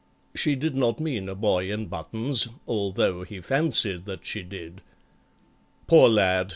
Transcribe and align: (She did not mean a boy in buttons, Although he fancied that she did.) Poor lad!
(She 0.33 0.55
did 0.55 0.73
not 0.73 0.99
mean 0.99 1.29
a 1.29 1.35
boy 1.35 1.71
in 1.71 1.85
buttons, 1.85 2.47
Although 2.67 3.21
he 3.21 3.39
fancied 3.39 4.05
that 4.05 4.25
she 4.25 4.41
did.) 4.41 4.81
Poor 5.87 6.09
lad! 6.09 6.49